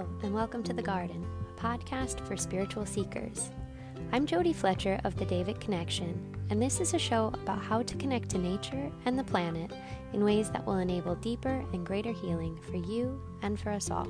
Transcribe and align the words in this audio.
And 0.00 0.32
welcome 0.32 0.62
to 0.62 0.72
The 0.72 0.80
Garden, 0.80 1.26
a 1.50 1.60
podcast 1.60 2.26
for 2.26 2.34
spiritual 2.34 2.86
seekers. 2.86 3.50
I'm 4.12 4.26
Jodie 4.26 4.54
Fletcher 4.54 4.98
of 5.04 5.14
the 5.16 5.26
Deva 5.26 5.52
Connection, 5.52 6.34
and 6.48 6.62
this 6.62 6.80
is 6.80 6.94
a 6.94 6.98
show 6.98 7.26
about 7.34 7.62
how 7.62 7.82
to 7.82 7.96
connect 7.96 8.30
to 8.30 8.38
nature 8.38 8.90
and 9.04 9.18
the 9.18 9.24
planet 9.24 9.70
in 10.14 10.24
ways 10.24 10.48
that 10.52 10.64
will 10.64 10.78
enable 10.78 11.16
deeper 11.16 11.62
and 11.74 11.84
greater 11.84 12.12
healing 12.12 12.58
for 12.70 12.78
you 12.78 13.20
and 13.42 13.60
for 13.60 13.68
us 13.68 13.90
all. 13.90 14.08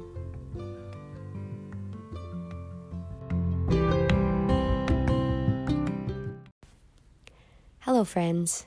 Hello, 7.80 8.04
friends. 8.04 8.66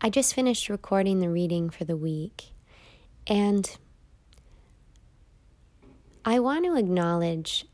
I 0.00 0.08
just 0.08 0.34
finished 0.34 0.68
recording 0.68 1.18
the 1.18 1.30
reading 1.30 1.68
for 1.68 1.84
the 1.84 1.96
week, 1.96 2.52
and 3.26 3.76
I 6.24 6.40
want 6.40 6.64
to 6.64 6.76
acknowledge 6.76 7.66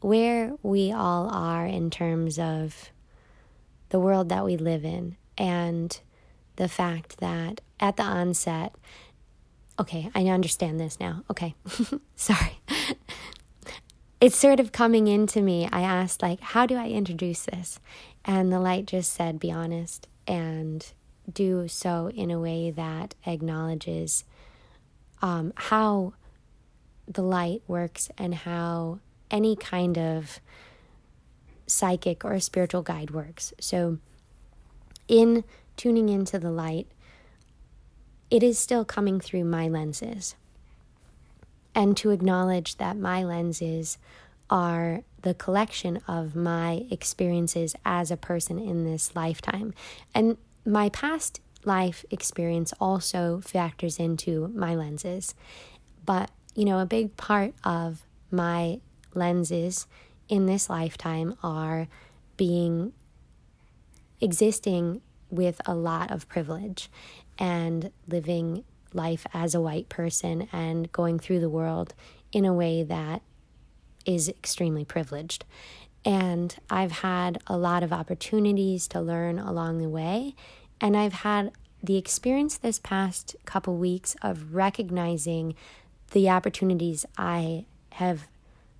where 0.00 0.52
we 0.62 0.92
all 0.92 1.28
are 1.28 1.66
in 1.66 1.90
terms 1.90 2.38
of 2.38 2.90
the 3.90 4.00
world 4.00 4.28
that 4.28 4.44
we 4.44 4.56
live 4.56 4.84
in 4.84 5.16
and 5.36 5.98
the 6.56 6.68
fact 6.68 7.18
that 7.18 7.60
at 7.78 7.96
the 7.96 8.02
onset, 8.02 8.74
okay, 9.78 10.10
I 10.14 10.26
understand 10.26 10.78
this 10.78 11.00
now. 11.00 11.24
Okay, 11.30 11.54
sorry. 12.16 12.60
it's 14.20 14.36
sort 14.36 14.60
of 14.60 14.72
coming 14.72 15.08
into 15.08 15.40
me. 15.40 15.68
I 15.72 15.80
asked, 15.80 16.22
like, 16.22 16.40
how 16.40 16.66
do 16.66 16.76
I 16.76 16.88
introduce 16.88 17.42
this? 17.46 17.80
And 18.24 18.52
the 18.52 18.60
light 18.60 18.86
just 18.86 19.12
said, 19.12 19.40
be 19.40 19.50
honest 19.50 20.06
and 20.26 20.86
do 21.32 21.68
so 21.68 22.10
in 22.14 22.30
a 22.30 22.38
way 22.38 22.70
that 22.70 23.14
acknowledges 23.26 24.24
um, 25.22 25.52
how 25.56 26.14
the 27.06 27.22
light 27.22 27.62
works 27.66 28.08
and 28.16 28.34
how 28.34 29.00
any 29.30 29.56
kind 29.56 29.98
of 29.98 30.40
psychic 31.66 32.24
or 32.24 32.38
spiritual 32.40 32.82
guide 32.82 33.10
works. 33.10 33.52
So, 33.60 33.98
in 35.08 35.44
tuning 35.76 36.08
into 36.08 36.38
the 36.38 36.50
light, 36.50 36.86
it 38.30 38.42
is 38.42 38.58
still 38.58 38.84
coming 38.84 39.20
through 39.20 39.44
my 39.44 39.68
lenses. 39.68 40.34
And 41.74 41.96
to 41.98 42.10
acknowledge 42.10 42.76
that 42.76 42.96
my 42.96 43.24
lenses 43.24 43.98
are 44.48 45.02
the 45.22 45.34
collection 45.34 46.00
of 46.08 46.34
my 46.34 46.84
experiences 46.90 47.74
as 47.84 48.10
a 48.10 48.16
person 48.16 48.58
in 48.58 48.84
this 48.84 49.14
lifetime. 49.14 49.72
And 50.14 50.36
my 50.64 50.88
past 50.88 51.40
life 51.64 52.04
experience 52.10 52.72
also 52.80 53.40
factors 53.40 53.98
into 53.98 54.48
my 54.48 54.74
lenses. 54.74 55.34
But 56.04 56.30
you 56.60 56.66
know, 56.66 56.78
a 56.78 56.84
big 56.84 57.16
part 57.16 57.54
of 57.64 58.02
my 58.30 58.78
lenses 59.14 59.86
in 60.28 60.44
this 60.44 60.68
lifetime 60.68 61.34
are 61.42 61.88
being 62.36 62.92
existing 64.20 65.00
with 65.30 65.58
a 65.64 65.74
lot 65.74 66.10
of 66.10 66.28
privilege 66.28 66.90
and 67.38 67.90
living 68.06 68.62
life 68.92 69.26
as 69.32 69.54
a 69.54 69.60
white 69.60 69.88
person 69.88 70.48
and 70.52 70.92
going 70.92 71.18
through 71.18 71.40
the 71.40 71.48
world 71.48 71.94
in 72.30 72.44
a 72.44 72.52
way 72.52 72.82
that 72.82 73.22
is 74.04 74.28
extremely 74.28 74.84
privileged. 74.84 75.46
And 76.04 76.54
I've 76.68 76.92
had 76.92 77.38
a 77.46 77.56
lot 77.56 77.82
of 77.82 77.90
opportunities 77.90 78.86
to 78.88 79.00
learn 79.00 79.38
along 79.38 79.78
the 79.78 79.88
way. 79.88 80.34
And 80.78 80.94
I've 80.94 81.14
had 81.24 81.52
the 81.82 81.96
experience 81.96 82.58
this 82.58 82.78
past 82.78 83.34
couple 83.46 83.78
weeks 83.78 84.14
of 84.20 84.54
recognizing 84.54 85.54
the 86.10 86.28
opportunities 86.28 87.06
I 87.16 87.66
have 87.92 88.28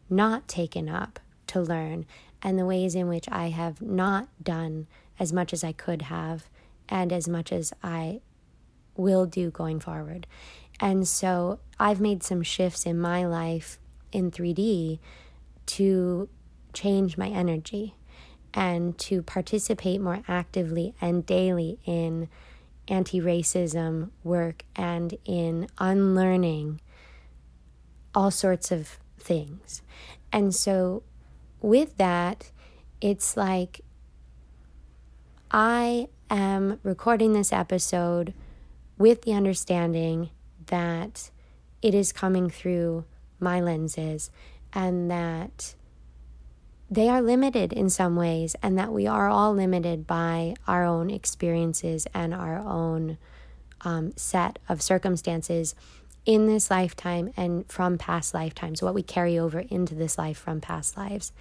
not 0.09 0.49
taken 0.49 0.89
up 0.89 1.21
to 1.49 1.61
learn 1.61 2.07
and 2.43 2.59
the 2.59 2.67
ways 2.67 2.95
in 2.95 3.09
which 3.09 3.29
I 3.31 3.49
have 3.49 3.81
not 3.81 4.29
done 4.43 4.87
as 5.19 5.33
much 5.33 5.53
as 5.53 5.63
I 5.63 5.73
could 5.73 6.03
have 6.03 6.49
and 6.89 7.13
as 7.13 7.29
much 7.29 7.53
as 7.53 7.73
I 7.83 8.21
will 8.97 9.27
do 9.27 9.51
going 9.51 9.81
forward. 9.81 10.27
And 10.81 11.07
so 11.07 11.61
I've 11.79 12.01
made 12.01 12.23
some 12.23 12.43
shifts 12.43 12.87
in 12.87 12.99
my 12.99 13.27
life 13.27 13.79
in 14.13 14.31
3D 14.31 14.99
to 15.67 16.29
change 16.73 17.17
my 17.17 17.29
energy 17.29 17.95
and 18.55 18.99
to 18.99 19.23
participate 19.23 20.01
more 20.01 20.23
actively 20.27 20.95
and 21.01 21.25
daily 21.25 21.79
in 21.85 22.29
anti 22.89 23.21
racism 23.21 24.11
work 24.25 24.65
and 24.75 25.17
in 25.25 25.69
unlearning 25.79 26.81
all 28.15 28.31
sorts 28.31 28.71
of 28.71 28.99
things. 29.19 29.83
And 30.33 30.55
so, 30.55 31.03
with 31.61 31.97
that, 31.99 32.51
it's 33.01 33.37
like 33.37 33.81
I 35.51 36.09
am 36.31 36.79
recording 36.83 37.33
this 37.33 37.53
episode 37.53 38.33
with 38.99 39.23
the 39.23 39.33
understanding 39.33 40.31
that 40.67 41.31
it 41.83 41.95
is 41.95 42.13
coming 42.13 42.49
through 42.51 43.05
my 43.41 43.61
lenses 43.61 44.31
and 44.73 45.11
that 45.11 45.75
they 46.91 47.09
are 47.09 47.23
limited 47.23 47.73
in 47.73 47.89
some 47.89 48.17
ways, 48.17 48.57
and 48.65 48.77
that 48.77 48.93
we 48.93 49.07
are 49.07 49.29
all 49.29 49.55
limited 49.55 50.09
by 50.09 50.55
our 50.67 50.85
own 50.85 51.09
experiences 51.09 52.07
and 52.13 52.35
our 52.35 52.59
own 52.59 53.17
um, 53.83 54.13
set 54.17 54.59
of 54.69 54.83
circumstances 54.83 55.77
in 56.27 56.47
this 56.47 56.71
lifetime 56.71 57.33
and 57.37 57.71
from 57.71 57.99
past 57.99 58.35
lifetimes, 58.35 58.83
what 58.83 58.95
we 58.95 59.03
carry 59.03 59.39
over 59.39 59.61
into 59.61 59.95
this 59.95 60.19
life 60.19 60.39
from 60.39 60.61
past 60.61 60.97
lives. 60.97 61.33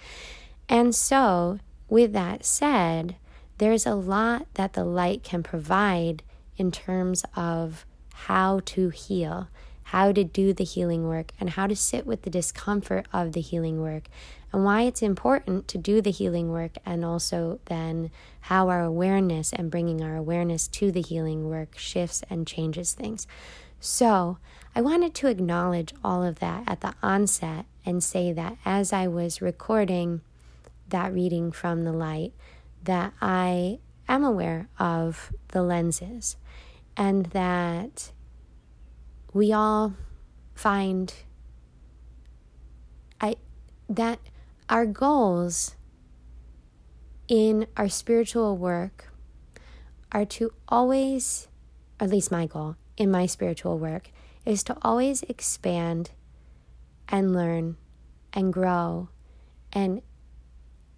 And 0.68 0.94
so, 0.94 1.58
with 1.88 2.12
that 2.12 2.44
said, 2.44 3.16
there's 3.58 3.84
a 3.84 3.94
lot 3.94 4.46
that 4.54 4.72
the 4.72 4.84
light 4.84 5.22
can 5.22 5.42
provide 5.42 6.22
in 6.56 6.70
terms 6.70 7.24
of 7.36 7.84
how 8.14 8.60
to 8.64 8.90
heal, 8.90 9.48
how 9.84 10.12
to 10.12 10.24
do 10.24 10.52
the 10.52 10.64
healing 10.64 11.08
work, 11.08 11.32
and 11.40 11.50
how 11.50 11.66
to 11.66 11.76
sit 11.76 12.06
with 12.06 12.22
the 12.22 12.30
discomfort 12.30 13.06
of 13.12 13.32
the 13.32 13.40
healing 13.40 13.80
work, 13.80 14.04
and 14.52 14.64
why 14.64 14.82
it's 14.82 15.02
important 15.02 15.68
to 15.68 15.78
do 15.78 16.00
the 16.00 16.10
healing 16.10 16.50
work, 16.50 16.72
and 16.86 17.04
also 17.04 17.60
then 17.66 18.10
how 18.42 18.68
our 18.68 18.82
awareness 18.82 19.52
and 19.52 19.70
bringing 19.70 20.02
our 20.02 20.16
awareness 20.16 20.68
to 20.68 20.92
the 20.92 21.02
healing 21.02 21.48
work 21.48 21.76
shifts 21.76 22.22
and 22.30 22.46
changes 22.46 22.92
things. 22.92 23.26
So, 23.80 24.36
I 24.76 24.82
wanted 24.82 25.14
to 25.14 25.28
acknowledge 25.28 25.94
all 26.04 26.22
of 26.22 26.38
that 26.40 26.64
at 26.66 26.82
the 26.82 26.94
onset 27.02 27.64
and 27.86 28.04
say 28.04 28.30
that 28.30 28.58
as 28.64 28.92
I 28.92 29.08
was 29.08 29.40
recording 29.40 30.20
that 30.90 31.14
reading 31.14 31.50
from 31.50 31.84
the 31.84 31.92
light, 31.92 32.34
that 32.84 33.14
I 33.22 33.78
am 34.06 34.22
aware 34.22 34.68
of 34.78 35.32
the 35.48 35.62
lenses 35.62 36.36
and 36.94 37.26
that 37.26 38.12
we 39.32 39.50
all 39.50 39.94
find 40.54 41.14
I 43.18 43.36
that 43.88 44.18
our 44.68 44.84
goals 44.84 45.74
in 47.28 47.66
our 47.78 47.88
spiritual 47.88 48.58
work 48.58 49.10
are 50.12 50.24
to 50.26 50.52
always, 50.68 51.48
at 51.98 52.10
least 52.10 52.30
my 52.30 52.46
goal 52.46 52.76
in 53.00 53.10
my 53.10 53.24
spiritual 53.24 53.78
work, 53.78 54.10
is 54.44 54.62
to 54.62 54.76
always 54.82 55.22
expand 55.22 56.10
and 57.08 57.32
learn 57.32 57.78
and 58.34 58.52
grow 58.52 59.08
and 59.72 60.02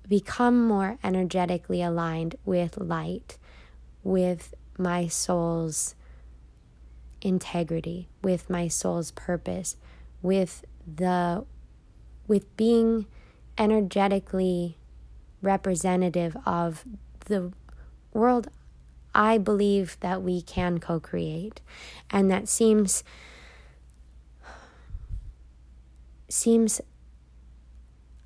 become 0.09 0.67
more 0.67 0.99
energetically 1.05 1.81
aligned 1.81 2.35
with 2.45 2.77
light, 2.77 3.39
with 4.03 4.53
my 4.77 5.07
soul's 5.07 5.95
integrity, 7.21 8.09
with 8.21 8.51
my 8.51 8.67
soul's 8.67 9.13
purpose, 9.13 9.77
with 10.23 10.65
the 10.85 11.45
with 12.27 12.57
being 12.57 13.07
energetically 13.57 14.77
representative 15.41 16.37
of 16.45 16.85
the 17.27 17.53
world 18.13 18.49
I 19.15 19.39
believe 19.39 19.99
that 20.01 20.23
we 20.23 20.43
can 20.43 20.79
co-create. 20.79 21.61
And 22.11 22.31
that 22.31 22.49
seems 22.49 23.05
seems 26.29 26.81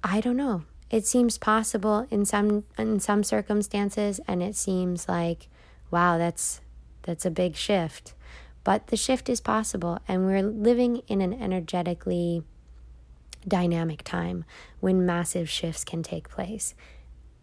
I 0.05 0.21
don't 0.21 0.37
know. 0.37 0.63
It 0.91 1.05
seems 1.05 1.37
possible 1.39 2.07
in 2.11 2.25
some 2.25 2.65
in 2.79 3.01
some 3.01 3.25
circumstances 3.25 4.21
and 4.29 4.43
it 4.43 4.55
seems 4.55 5.09
like 5.09 5.49
wow, 5.91 6.19
that's 6.19 6.61
that's 7.03 7.27
a 7.27 7.31
big 7.31 7.57
shift. 7.57 8.15
But 8.63 8.89
the 8.89 8.97
shift 8.97 9.29
is 9.29 9.41
possible 9.41 9.99
and 10.07 10.27
we're 10.27 10.43
living 10.43 11.03
in 11.09 11.21
an 11.21 11.33
energetically 11.35 12.43
dynamic 13.47 14.03
time 14.03 14.45
when 14.81 15.07
massive 15.07 15.49
shifts 15.49 15.85
can 15.85 16.03
take 16.03 16.29
place. 16.29 16.75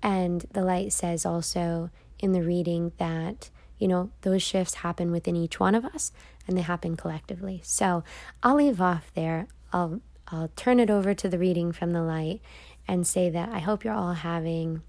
And 0.01 0.45
the 0.51 0.63
light 0.63 0.91
says 0.91 1.25
also 1.25 1.89
in 2.23 2.31
the 2.31 2.41
reading 2.41 2.93
that, 2.97 3.49
you 3.77 3.87
know, 3.87 4.09
those 4.21 4.41
shifts 4.41 4.75
happen 4.75 5.11
within 5.11 5.35
each 5.35 5.59
one 5.59 5.75
of 5.75 5.83
us 5.83 6.13
and 6.47 6.57
they 6.57 6.61
happen 6.61 6.95
collectively. 6.95 7.59
So 7.65 8.03
I'll 8.41 8.55
leave 8.55 8.79
off 8.79 9.11
there. 9.13 9.47
I'll 9.73 9.99
I'll 10.29 10.47
turn 10.55 10.79
it 10.79 10.89
over 10.89 11.13
to 11.13 11.27
the 11.27 11.37
reading 11.37 11.73
from 11.73 11.91
the 11.91 12.01
light 12.01 12.41
and 12.87 13.05
say 13.05 13.29
that 13.29 13.49
I 13.49 13.59
hope 13.59 13.83
you're 13.83 13.93
all 13.93 14.13
having 14.13 14.81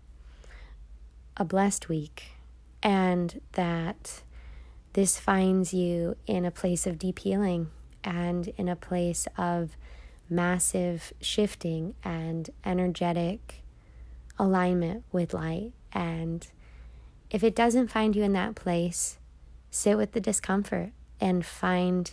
a 1.36 1.44
blessed 1.44 1.88
week 1.88 2.36
and 2.84 3.40
that 3.52 4.22
this 4.92 5.18
finds 5.18 5.74
you 5.74 6.16
in 6.28 6.44
a 6.44 6.52
place 6.52 6.86
of 6.86 7.00
deep 7.00 7.18
healing 7.18 7.70
and 8.04 8.46
in 8.56 8.68
a 8.68 8.76
place 8.76 9.26
of 9.36 9.76
massive 10.30 11.12
shifting 11.20 11.94
and 12.04 12.48
energetic 12.64 13.64
alignment 14.38 15.02
with 15.10 15.34
light. 15.34 15.72
And 15.92 16.46
if 17.34 17.42
it 17.42 17.56
doesn't 17.56 17.88
find 17.88 18.14
you 18.14 18.22
in 18.22 18.32
that 18.32 18.54
place, 18.54 19.18
sit 19.68 19.96
with 19.96 20.12
the 20.12 20.20
discomfort 20.20 20.92
and 21.20 21.44
find 21.44 22.12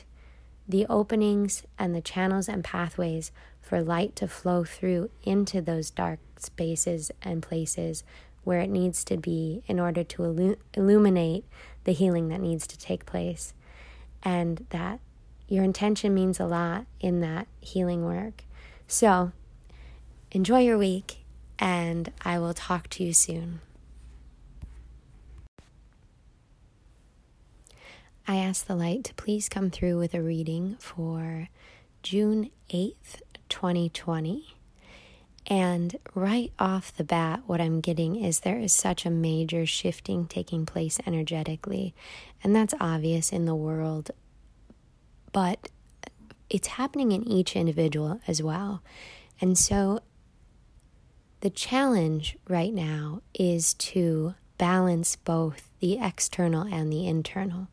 the 0.67 0.83
openings 0.89 1.61
and 1.77 1.93
the 1.93 2.01
channels 2.01 2.49
and 2.49 2.63
pathways 2.63 3.31
for 3.61 3.83
light 3.83 4.15
to 4.15 4.27
flow 4.27 4.63
through 4.63 5.11
into 5.21 5.61
those 5.61 5.91
dark 5.91 6.17
spaces 6.37 7.11
and 7.21 7.43
places 7.43 8.03
where 8.43 8.61
it 8.61 8.69
needs 8.71 9.03
to 9.03 9.15
be 9.15 9.61
in 9.67 9.79
order 9.79 10.03
to 10.03 10.23
illu- 10.23 10.57
illuminate 10.73 11.45
the 11.83 11.93
healing 11.93 12.29
that 12.29 12.41
needs 12.41 12.65
to 12.65 12.79
take 12.79 13.05
place. 13.05 13.53
And 14.23 14.65
that 14.71 15.01
your 15.47 15.63
intention 15.63 16.15
means 16.15 16.39
a 16.39 16.47
lot 16.47 16.87
in 16.99 17.19
that 17.19 17.47
healing 17.59 18.05
work. 18.05 18.43
So, 18.87 19.33
enjoy 20.31 20.61
your 20.61 20.79
week, 20.79 21.17
and 21.59 22.11
I 22.25 22.39
will 22.39 22.55
talk 22.55 22.89
to 22.89 23.03
you 23.03 23.13
soon. 23.13 23.61
I 28.31 28.37
ask 28.37 28.65
the 28.65 28.77
light 28.77 29.03
to 29.03 29.13
please 29.15 29.49
come 29.49 29.69
through 29.69 29.99
with 29.99 30.13
a 30.13 30.21
reading 30.21 30.77
for 30.79 31.49
June 32.01 32.49
8th, 32.69 33.19
2020. 33.49 34.55
And 35.47 35.99
right 36.15 36.53
off 36.57 36.95
the 36.95 37.03
bat, 37.03 37.41
what 37.45 37.59
I'm 37.59 37.81
getting 37.81 38.15
is 38.15 38.39
there 38.39 38.57
is 38.57 38.71
such 38.71 39.05
a 39.05 39.09
major 39.09 39.65
shifting 39.65 40.27
taking 40.27 40.65
place 40.65 40.97
energetically. 41.05 41.93
And 42.41 42.55
that's 42.55 42.73
obvious 42.79 43.33
in 43.33 43.43
the 43.43 43.53
world, 43.53 44.11
but 45.33 45.67
it's 46.49 46.69
happening 46.69 47.11
in 47.11 47.27
each 47.27 47.57
individual 47.57 48.21
as 48.29 48.41
well. 48.41 48.81
And 49.41 49.57
so 49.57 49.99
the 51.41 51.49
challenge 51.49 52.37
right 52.47 52.73
now 52.73 53.23
is 53.33 53.73
to 53.73 54.35
balance 54.61 55.15
both 55.15 55.71
the 55.79 55.97
external 55.97 56.61
and 56.71 56.93
the 56.93 57.07
internal. 57.07 57.67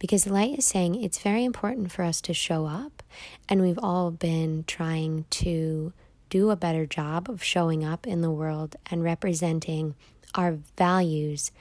Because 0.00 0.26
light 0.26 0.58
is 0.58 0.66
saying 0.66 0.96
it's 0.96 1.20
very 1.20 1.44
important 1.44 1.92
for 1.92 2.02
us 2.02 2.20
to 2.22 2.34
show 2.34 2.66
up, 2.66 3.00
and 3.48 3.62
we've 3.62 3.78
all 3.80 4.10
been 4.10 4.64
trying 4.66 5.24
to 5.30 5.92
do 6.30 6.50
a 6.50 6.56
better 6.56 6.84
job 6.84 7.30
of 7.30 7.44
showing 7.44 7.84
up 7.84 8.08
in 8.08 8.22
the 8.22 8.30
world 8.30 8.74
and 8.90 9.04
representing 9.04 9.94
our 10.34 10.58
values 10.76 11.52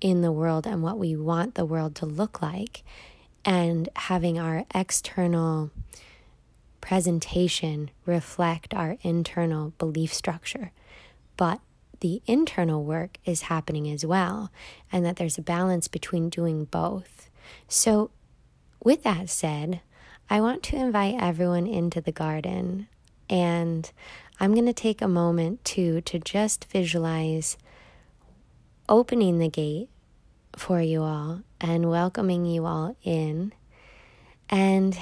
in 0.00 0.22
the 0.22 0.30
world 0.30 0.64
and 0.64 0.80
what 0.80 0.96
we 0.96 1.16
want 1.16 1.56
the 1.56 1.64
world 1.64 1.96
to 1.96 2.06
look 2.06 2.40
like, 2.40 2.84
and 3.44 3.88
having 3.96 4.38
our 4.38 4.64
external 4.72 5.72
presentation 6.80 7.90
reflect 8.06 8.72
our 8.74 8.96
internal 9.02 9.72
belief 9.76 10.14
structure. 10.14 10.70
But 11.36 11.58
the 12.00 12.22
internal 12.26 12.84
work 12.84 13.18
is 13.24 13.42
happening 13.42 13.90
as 13.90 14.04
well, 14.04 14.50
and 14.90 15.04
that 15.04 15.16
there's 15.16 15.38
a 15.38 15.42
balance 15.42 15.88
between 15.88 16.28
doing 16.28 16.64
both. 16.64 17.30
So, 17.68 18.10
with 18.82 19.02
that 19.02 19.28
said, 19.28 19.80
I 20.28 20.40
want 20.40 20.62
to 20.64 20.76
invite 20.76 21.16
everyone 21.20 21.66
into 21.66 22.00
the 22.00 22.12
garden, 22.12 22.88
and 23.28 23.90
I'm 24.38 24.54
going 24.54 24.66
to 24.66 24.72
take 24.72 25.02
a 25.02 25.08
moment 25.08 25.64
to 25.66 26.00
to 26.02 26.18
just 26.18 26.64
visualize 26.66 27.56
opening 28.88 29.38
the 29.38 29.48
gate 29.48 29.88
for 30.56 30.80
you 30.80 31.02
all 31.02 31.42
and 31.60 31.90
welcoming 31.90 32.44
you 32.46 32.66
all 32.66 32.96
in. 33.02 33.52
And 34.48 34.98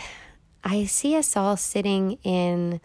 I 0.65 0.85
see 0.85 1.17
us 1.17 1.37
all 1.37 1.57
sitting 1.57 2.19
in 2.23 2.81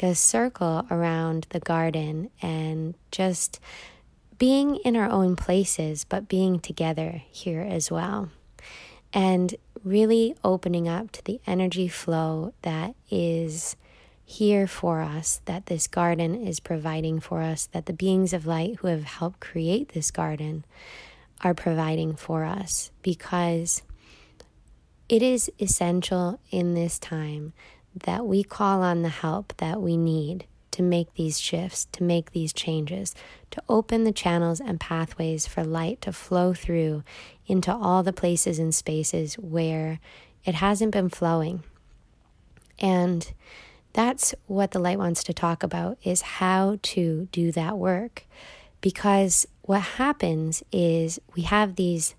like 0.00 0.10
a 0.10 0.14
circle 0.14 0.86
around 0.90 1.46
the 1.50 1.60
garden 1.60 2.30
and 2.40 2.94
just 3.10 3.58
being 4.38 4.76
in 4.76 4.96
our 4.96 5.10
own 5.10 5.34
places, 5.34 6.04
but 6.04 6.28
being 6.28 6.60
together 6.60 7.22
here 7.30 7.62
as 7.62 7.90
well. 7.90 8.30
And 9.12 9.54
really 9.82 10.36
opening 10.44 10.88
up 10.88 11.10
to 11.12 11.24
the 11.24 11.40
energy 11.46 11.88
flow 11.88 12.52
that 12.62 12.94
is 13.10 13.76
here 14.24 14.66
for 14.66 15.00
us, 15.00 15.40
that 15.46 15.66
this 15.66 15.86
garden 15.86 16.34
is 16.46 16.60
providing 16.60 17.18
for 17.18 17.40
us, 17.40 17.66
that 17.72 17.86
the 17.86 17.92
beings 17.92 18.32
of 18.32 18.46
light 18.46 18.76
who 18.76 18.88
have 18.88 19.04
helped 19.04 19.40
create 19.40 19.90
this 19.90 20.10
garden 20.10 20.64
are 21.42 21.54
providing 21.54 22.14
for 22.14 22.44
us 22.44 22.90
because 23.02 23.82
it 25.08 25.22
is 25.22 25.50
essential 25.58 26.38
in 26.50 26.74
this 26.74 26.98
time 26.98 27.52
that 27.94 28.26
we 28.26 28.42
call 28.42 28.82
on 28.82 29.02
the 29.02 29.08
help 29.08 29.54
that 29.58 29.80
we 29.80 29.96
need 29.96 30.46
to 30.72 30.82
make 30.82 31.14
these 31.14 31.40
shifts, 31.40 31.86
to 31.92 32.04
make 32.04 32.30
these 32.30 32.52
changes, 32.52 33.14
to 33.50 33.62
open 33.68 34.04
the 34.04 34.12
channels 34.12 34.60
and 34.60 34.78
pathways 34.78 35.46
for 35.46 35.64
light 35.64 36.00
to 36.02 36.12
flow 36.12 36.54
through 36.54 37.02
into 37.46 37.74
all 37.74 38.02
the 38.02 38.12
places 38.12 38.58
and 38.58 38.74
spaces 38.74 39.34
where 39.34 39.98
it 40.44 40.54
hasn't 40.54 40.92
been 40.92 41.08
flowing. 41.08 41.64
And 42.78 43.32
that's 43.92 44.34
what 44.46 44.70
the 44.70 44.78
light 44.78 44.98
wants 44.98 45.24
to 45.24 45.32
talk 45.32 45.64
about 45.64 45.98
is 46.04 46.20
how 46.22 46.78
to 46.82 47.26
do 47.32 47.50
that 47.52 47.76
work. 47.76 48.24
Because 48.80 49.48
what 49.62 49.80
happens 49.80 50.62
is 50.70 51.18
we 51.34 51.42
have 51.42 51.74
these 51.74 52.14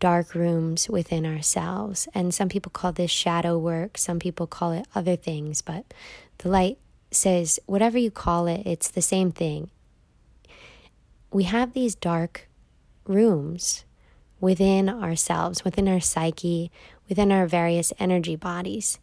dark 0.00 0.34
rooms 0.34 0.88
within 0.88 1.24
ourselves. 1.26 2.08
And 2.14 2.34
some 2.34 2.48
people 2.48 2.70
call 2.70 2.92
this 2.92 3.10
shadow 3.10 3.58
work, 3.58 3.98
some 3.98 4.18
people 4.18 4.46
call 4.46 4.72
it 4.72 4.86
other 4.94 5.16
things, 5.16 5.62
but 5.62 5.84
the 6.38 6.48
light 6.48 6.78
says, 7.10 7.58
whatever 7.66 7.98
you 7.98 8.10
call 8.10 8.46
it, 8.46 8.62
it's 8.66 8.88
the 8.88 9.02
same 9.02 9.30
thing. 9.30 9.70
We 11.30 11.44
have 11.44 11.72
these 11.72 11.94
dark 11.94 12.48
rooms 13.06 13.84
within 14.40 14.88
ourselves, 14.88 15.64
within 15.64 15.88
our 15.88 16.00
psyche, 16.00 16.70
within 17.08 17.32
our 17.32 17.46
various 17.46 17.92
energy 17.98 18.36
bodies. 18.36 18.98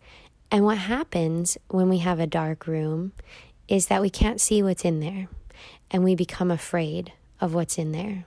And 0.52 0.66
what 0.66 0.78
happens 0.78 1.58
when 1.70 1.90
we 1.90 2.00
have 2.00 2.20
a 2.20 2.28
dark 2.28 2.68
room 2.68 3.14
is 3.68 3.88
that 3.88 4.02
we 4.02 4.10
can't 4.10 4.42
see 4.42 4.62
what's 4.62 4.86
in 4.86 5.00
there 5.00 5.28
and 5.90 6.04
we 6.04 6.16
become 6.16 6.52
afraid 6.52 7.14
of 7.40 7.54
what's 7.54 7.78
in 7.78 7.92
there. 7.92 8.26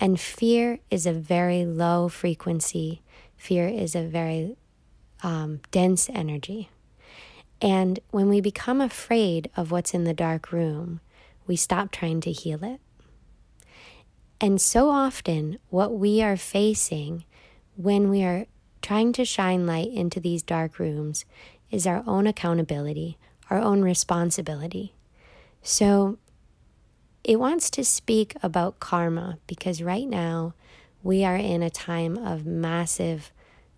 And 0.00 0.20
fear 0.20 0.78
is 0.90 1.06
a 1.06 1.12
very 1.12 1.64
low 1.64 2.08
frequency, 2.08 3.02
fear 3.36 3.66
is 3.68 3.94
a 3.94 4.02
very 4.02 4.56
um, 5.22 5.60
dense 5.70 6.08
energy. 6.10 6.70
And 7.60 7.98
when 8.10 8.28
we 8.28 8.40
become 8.40 8.80
afraid 8.80 9.50
of 9.56 9.70
what's 9.70 9.94
in 9.94 10.04
the 10.04 10.14
dark 10.14 10.52
room, 10.52 11.00
we 11.46 11.56
stop 11.56 11.90
trying 11.90 12.20
to 12.20 12.32
heal 12.32 12.62
it. 12.62 12.80
And 14.40 14.60
so 14.60 14.90
often, 14.90 15.58
what 15.68 15.98
we 15.98 16.22
are 16.22 16.36
facing 16.36 17.24
when 17.76 18.08
we 18.08 18.22
are 18.22 18.46
trying 18.82 19.12
to 19.14 19.24
shine 19.24 19.66
light 19.66 19.90
into 19.92 20.20
these 20.20 20.42
dark 20.42 20.78
rooms 20.78 21.24
is 21.70 21.86
our 21.86 22.04
own 22.06 22.26
accountability, 22.26 23.18
our 23.50 23.58
own 23.60 23.82
responsibility. 23.82 24.94
So, 25.62 26.18
it 27.28 27.38
wants 27.38 27.68
to 27.68 27.84
speak 27.84 28.34
about 28.42 28.80
karma 28.80 29.36
because 29.46 29.82
right 29.82 30.08
now 30.08 30.54
we 31.02 31.26
are 31.26 31.36
in 31.36 31.62
a 31.62 31.68
time 31.68 32.16
of 32.16 32.46
massive 32.46 33.32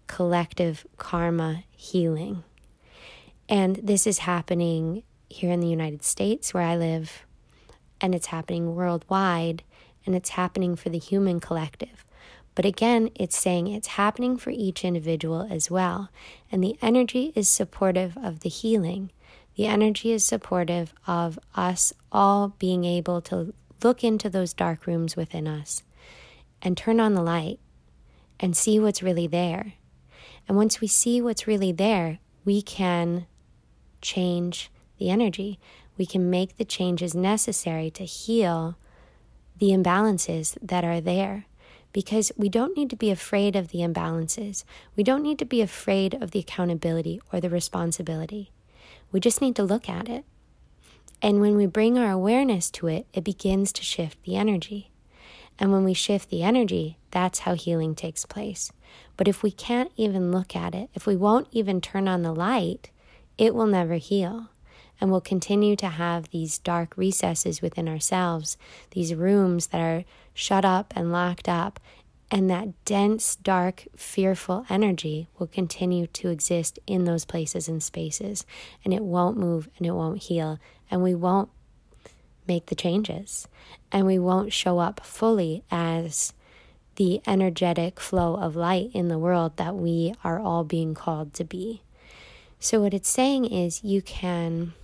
collective 0.07 0.87
karma 0.99 1.65
healing. 1.73 2.45
And 3.49 3.81
this 3.83 4.07
is 4.07 4.19
happening 4.19 5.03
here 5.29 5.51
in 5.51 5.59
the 5.59 5.67
United 5.67 6.05
States 6.05 6.55
where 6.55 6.63
I 6.63 6.77
live, 6.77 7.27
and 8.01 8.15
it's 8.15 8.29
happening 8.29 8.77
worldwide, 8.77 9.65
and 10.07 10.15
it's 10.15 10.31
happening 10.31 10.77
for 10.77 10.89
the 10.89 10.99
human 10.99 11.41
collective. 11.41 12.05
But 12.55 12.65
again, 12.65 13.11
it's 13.17 13.37
saying 13.37 13.67
it's 13.67 13.89
happening 13.89 14.37
for 14.37 14.51
each 14.51 14.85
individual 14.85 15.49
as 15.51 15.69
well. 15.69 16.09
And 16.53 16.63
the 16.63 16.79
energy 16.81 17.33
is 17.35 17.49
supportive 17.49 18.17
of 18.17 18.41
the 18.41 18.49
healing. 18.49 19.11
The 19.57 19.67
energy 19.67 20.13
is 20.13 20.25
supportive 20.25 20.95
of 21.07 21.39
us 21.55 21.93
all 22.11 22.55
being 22.59 22.85
able 22.85 23.21
to 23.23 23.53
look 23.83 24.05
into 24.05 24.29
those 24.29 24.53
dark 24.53 24.87
rooms 24.87 25.17
within 25.17 25.47
us 25.47 25.83
and 26.63 26.77
turn 26.77 27.01
on 27.01 27.15
the 27.15 27.23
light 27.23 27.59
and 28.39 28.57
see 28.57 28.79
what's 28.79 29.03
really 29.03 29.27
there. 29.27 29.75
And 30.49 30.57
once 30.57 30.81
we 30.81 30.87
see 30.87 31.21
what's 31.21 31.47
really 31.47 31.73
there, 31.73 32.19
we 32.45 32.63
can 32.63 33.27
change 34.01 34.71
the 34.99 35.11
energy. 35.11 35.59
We 35.97 36.07
can 36.07 36.31
make 36.31 36.57
the 36.57 36.65
changes 36.65 37.15
necessary 37.15 37.91
to 37.93 38.05
heal 38.05 38.77
the 39.59 39.71
imbalances 39.71 40.57
that 40.63 40.85
are 40.85 41.01
there 41.01 41.47
because 41.93 42.33
we 42.37 42.49
don't 42.49 42.77
need 42.77 42.89
to 42.91 42.97
be 42.97 43.11
afraid 43.11 43.57
of 43.57 43.69
the 43.69 43.81
imbalances. 43.81 44.65
We 44.97 45.05
don't 45.05 45.23
need 45.23 45.39
to 45.41 45.45
be 45.45 45.61
afraid 45.61 46.15
of 46.15 46.31
the 46.31 46.39
accountability 46.39 47.21
or 47.33 47.41
the 47.41 47.51
responsibility. 47.51 48.51
We 49.13 49.21
just 49.21 49.41
need 49.41 49.57
to 49.57 49.63
look 49.65 49.89
at 49.89 50.09
it. 50.09 50.25
And 51.23 51.41
when 51.41 51.57
we 51.57 51.67
bring 51.67 51.99
our 51.99 52.11
awareness 52.11 52.71
to 52.73 52.87
it, 52.87 53.07
it 53.13 53.25
begins 53.25 53.73
to 53.75 53.83
shift 53.83 54.23
the 54.23 54.37
energy. 54.37 54.91
And 55.59 55.71
when 55.73 55.85
we 55.85 55.93
shift 55.93 56.31
the 56.31 56.43
energy, 56.43 56.97
that's 57.11 57.41
how 57.41 57.55
healing 57.55 57.95
takes 57.95 58.25
place. 58.25 58.73
But 59.17 59.29
if 59.29 59.43
we 59.43 59.51
can't 59.51 59.93
even 59.97 60.33
look 60.33 60.57
at 60.57 60.75
it, 60.75 60.89
if 60.95 61.07
we 61.07 61.17
won't 61.17 61.49
even 61.53 61.81
turn 61.81 62.09
on 62.09 62.23
the 62.23 62.33
light, 62.33 62.91
it 63.37 63.55
will 63.55 63.67
never 63.67 63.97
heal. 63.97 64.49
And 65.01 65.11
we'll 65.11 65.21
continue 65.21 65.77
to 65.77 65.89
have 65.89 66.31
these 66.31 66.59
dark 66.59 66.95
recesses 66.97 67.61
within 67.61 67.89
ourselves, 67.89 68.57
these 68.93 69.15
rooms 69.15 69.69
that 69.69 69.81
are 69.81 70.05
shut 70.35 70.65
up 70.65 70.93
and 70.97 71.13
locked 71.13 71.49
up. 71.49 71.81
And 72.31 72.49
that 72.49 72.85
dense, 72.85 73.35
dark, 73.35 73.87
fearful 73.97 74.65
energy 74.71 75.29
will 75.39 75.49
continue 75.49 76.07
to 76.09 76.29
exist 76.29 76.79
in 76.87 77.05
those 77.05 77.25
places 77.25 77.69
and 77.69 77.83
spaces. 77.83 78.47
And 78.85 78.95
it 78.95 79.03
won't 79.03 79.37
move 79.37 79.69
and 79.77 79.87
it 79.87 79.93
won't 79.93 80.23
heal. 80.23 80.59
And 80.91 81.03
we 81.03 81.15
won't 81.15 81.51
make 82.47 82.67
the 82.67 82.77
changes. 82.77 83.49
And 83.91 84.07
we 84.07 84.19
won't 84.19 84.53
show 84.53 84.79
up 84.79 85.01
fully 85.05 85.65
as 85.71 86.33
the 86.97 87.21
energetic 87.27 87.99
flow 87.99 88.37
of 88.37 88.55
light 88.55 88.91
in 88.93 89.09
the 89.09 89.19
world 89.19 89.57
that 89.57 89.75
we 89.75 90.15
are 90.23 90.39
all 90.39 90.65
being 90.65 90.95
called 90.95 91.33
to 91.35 91.45
be. 91.45 91.83
So, 92.59 92.81
what 92.83 92.93
it's 92.93 93.09
saying 93.09 93.47
is 93.47 93.83
you 93.83 94.03
can, 94.03 94.75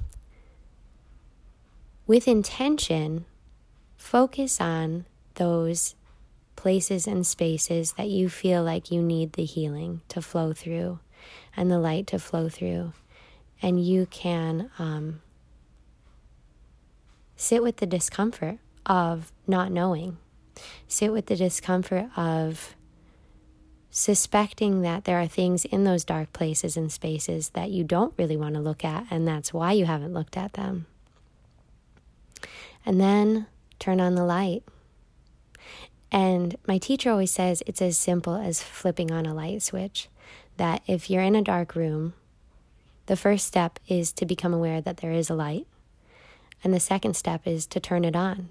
with 2.06 2.26
intention, 2.26 3.26
focus 3.98 4.60
on 4.62 5.04
those 5.34 5.94
places 6.56 7.06
and 7.06 7.26
spaces 7.26 7.92
that 7.92 8.08
you 8.08 8.28
feel 8.28 8.62
like 8.62 8.90
you 8.90 9.02
need 9.02 9.34
the 9.34 9.44
healing 9.44 10.00
to 10.08 10.20
flow 10.20 10.52
through 10.52 10.98
and 11.56 11.70
the 11.70 11.78
light 11.78 12.06
to 12.08 12.18
flow 12.18 12.48
through. 12.48 12.92
And 13.62 13.84
you 13.84 14.06
can 14.06 14.70
um, 14.78 15.20
sit 17.36 17.62
with 17.62 17.76
the 17.76 17.86
discomfort 17.86 18.58
of 18.84 19.32
not 19.46 19.70
knowing, 19.70 20.18
sit 20.88 21.12
with 21.12 21.26
the 21.26 21.36
discomfort 21.36 22.08
of 22.16 22.74
suspecting 23.90 24.82
that 24.82 25.04
there 25.04 25.18
are 25.18 25.26
things 25.26 25.64
in 25.64 25.84
those 25.84 26.04
dark 26.04 26.30
places 26.34 26.76
and 26.76 26.92
spaces 26.92 27.50
that 27.50 27.70
you 27.70 27.82
don't 27.82 28.12
really 28.18 28.36
want 28.36 28.54
to 28.54 28.60
look 28.60 28.84
at, 28.84 29.06
and 29.10 29.26
that's 29.26 29.54
why 29.54 29.72
you 29.72 29.86
haven't 29.86 30.12
looked 30.12 30.36
at 30.36 30.52
them. 30.52 30.86
And 32.84 33.00
then 33.00 33.46
turn 33.78 34.00
on 34.00 34.14
the 34.14 34.24
light. 34.24 34.62
And 36.10 36.56
my 36.66 36.78
teacher 36.78 37.10
always 37.10 37.30
says 37.30 37.62
it's 37.66 37.82
as 37.82 37.98
simple 37.98 38.34
as 38.34 38.62
flipping 38.62 39.10
on 39.10 39.26
a 39.26 39.34
light 39.34 39.62
switch. 39.62 40.08
That 40.56 40.82
if 40.86 41.10
you're 41.10 41.22
in 41.22 41.36
a 41.36 41.42
dark 41.42 41.74
room, 41.74 42.14
the 43.06 43.16
first 43.16 43.46
step 43.46 43.78
is 43.88 44.12
to 44.12 44.26
become 44.26 44.54
aware 44.54 44.80
that 44.80 44.98
there 44.98 45.12
is 45.12 45.28
a 45.28 45.34
light. 45.34 45.66
And 46.64 46.72
the 46.72 46.80
second 46.80 47.14
step 47.14 47.46
is 47.46 47.66
to 47.66 47.80
turn 47.80 48.04
it 48.04 48.16
on. 48.16 48.48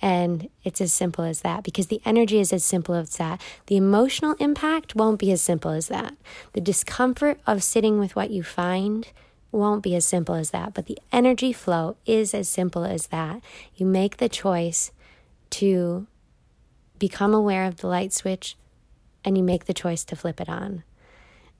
And 0.00 0.48
it's 0.62 0.80
as 0.80 0.92
simple 0.92 1.24
as 1.24 1.40
that 1.40 1.64
because 1.64 1.88
the 1.88 2.00
energy 2.04 2.38
is 2.38 2.52
as 2.52 2.64
simple 2.64 2.94
as 2.94 3.16
that. 3.16 3.40
The 3.66 3.76
emotional 3.76 4.34
impact 4.38 4.94
won't 4.94 5.18
be 5.18 5.32
as 5.32 5.40
simple 5.40 5.72
as 5.72 5.88
that. 5.88 6.14
The 6.52 6.60
discomfort 6.60 7.40
of 7.46 7.64
sitting 7.64 7.98
with 7.98 8.14
what 8.14 8.30
you 8.30 8.42
find 8.42 9.08
won't 9.50 9.82
be 9.82 9.96
as 9.96 10.04
simple 10.04 10.34
as 10.34 10.50
that. 10.50 10.74
But 10.74 10.86
the 10.86 10.98
energy 11.10 11.52
flow 11.52 11.96
is 12.06 12.32
as 12.32 12.48
simple 12.48 12.84
as 12.84 13.08
that. 13.08 13.40
You 13.74 13.86
make 13.86 14.18
the 14.18 14.28
choice 14.28 14.92
to 15.50 16.06
become 16.98 17.34
aware 17.34 17.64
of 17.64 17.78
the 17.78 17.86
light 17.86 18.12
switch 18.12 18.56
and 19.24 19.36
you 19.36 19.44
make 19.44 19.64
the 19.64 19.74
choice 19.74 20.04
to 20.04 20.16
flip 20.16 20.40
it 20.40 20.48
on. 20.48 20.82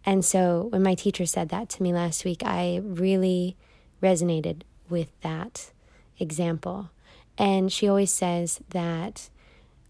And 0.04 0.24
so 0.24 0.68
when 0.70 0.82
my 0.82 0.94
teacher 0.94 1.26
said 1.26 1.48
that 1.50 1.68
to 1.70 1.82
me 1.82 1.92
last 1.92 2.24
week, 2.24 2.42
I 2.44 2.80
really 2.82 3.56
resonated 4.02 4.62
with 4.88 5.08
that 5.20 5.70
example. 6.18 6.90
And 7.36 7.72
she 7.72 7.88
always 7.88 8.12
says 8.12 8.60
that 8.70 9.28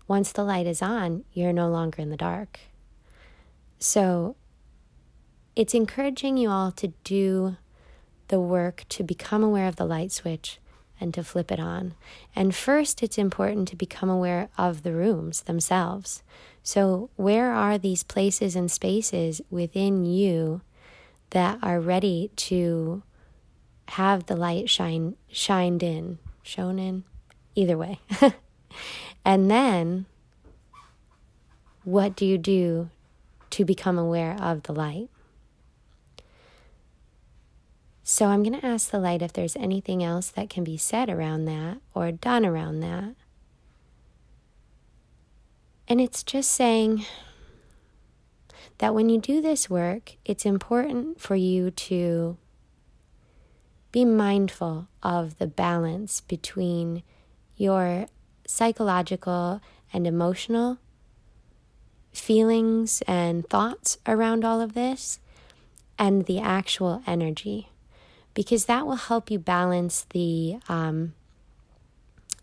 once 0.07 0.33
the 0.33 0.45
light 0.45 0.67
is 0.67 0.83
on, 0.83 1.25
you're 1.33 1.52
no 1.52 1.69
longer 1.69 2.02
in 2.02 2.11
the 2.11 2.17
dark. 2.17 2.61
So 3.78 4.37
it's 5.55 5.75
encouraging 5.75 6.37
you 6.37 6.50
all 6.50 6.73
to 6.73 6.88
do 7.05 7.57
the 8.28 8.40
work 8.40 8.85
to 8.90 9.02
become 9.02 9.43
aware 9.43 9.69
of 9.69 9.76
the 9.76 9.85
light 9.85 10.12
switch 10.12 10.59
and 11.00 11.14
to 11.14 11.25
flip 11.25 11.50
it 11.52 11.61
on. 11.61 11.95
And 12.35 12.55
first, 12.55 13.02
it's 13.02 13.19
important 13.19 13.69
to 13.69 13.76
become 13.76 14.09
aware 14.09 14.49
of 14.59 14.83
the 14.83 14.93
rooms 14.93 15.43
themselves. 15.43 16.23
So, 16.62 17.11
where 17.17 17.52
are 17.52 17.78
these 17.78 18.02
places 18.02 18.57
and 18.57 18.71
spaces 18.71 19.40
within 19.50 20.05
you 20.05 20.61
that 21.31 21.59
are 21.62 21.81
ready 21.81 22.31
to 22.37 23.02
have 23.90 24.26
the 24.26 24.37
light 24.37 24.69
shine 24.69 25.17
shined 25.31 25.83
in, 25.83 26.19
shown 26.43 26.78
in, 26.78 27.05
either 27.55 27.76
way. 27.76 28.00
and 29.25 29.50
then 29.50 30.07
what 31.85 32.14
do 32.14 32.26
you 32.26 32.38
do 32.38 32.90
to 33.50 33.64
become 33.64 33.99
aware 33.99 34.37
of 34.40 34.64
the 34.64 34.73
light? 34.73 35.09
So 38.10 38.24
I'm 38.28 38.42
going 38.42 38.58
to 38.58 38.66
ask 38.66 38.90
the 38.90 38.98
light 38.98 39.20
if 39.20 39.34
there's 39.34 39.54
anything 39.54 40.02
else 40.02 40.30
that 40.30 40.48
can 40.48 40.64
be 40.64 40.78
said 40.78 41.10
around 41.10 41.44
that 41.44 41.76
or 41.92 42.10
done 42.10 42.46
around 42.46 42.80
that. 42.80 43.14
And 45.86 46.00
it's 46.00 46.22
just 46.22 46.50
saying 46.50 47.04
that 48.78 48.94
when 48.94 49.10
you 49.10 49.20
do 49.20 49.42
this 49.42 49.68
work, 49.68 50.14
it's 50.24 50.46
important 50.46 51.20
for 51.20 51.34
you 51.36 51.70
to 51.70 52.38
be 53.92 54.06
mindful 54.06 54.88
of 55.02 55.36
the 55.36 55.46
balance 55.46 56.22
between 56.22 57.02
your 57.56 58.06
psychological 58.46 59.60
and 59.92 60.06
emotional 60.06 60.78
feelings 62.10 63.02
and 63.06 63.46
thoughts 63.50 63.98
around 64.06 64.46
all 64.46 64.62
of 64.62 64.72
this 64.72 65.20
and 65.98 66.24
the 66.24 66.40
actual 66.40 67.02
energy 67.06 67.68
because 68.38 68.66
that 68.66 68.87
will 68.87 68.95
help 68.95 69.33
you 69.33 69.38
balance 69.38 70.07
the 70.11 70.59
um, 70.68 71.12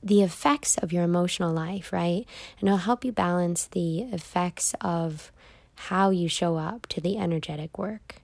the 0.04 0.22
effects 0.22 0.78
of 0.80 0.92
your 0.92 1.04
emotional 1.04 1.54
life 1.54 1.94
right 1.94 2.25
and 2.60 2.68
it'll 2.68 2.80
help 2.80 3.06
you 3.06 3.14
balance 3.14 3.68
the 3.68 4.02
effects 4.02 4.75
of 4.82 5.32
how 5.75 6.10
you 6.10 6.28
show 6.28 6.58
up 6.58 6.86
to 6.88 7.00
the 7.00 7.18
energetic 7.18 7.78
work 7.78 8.16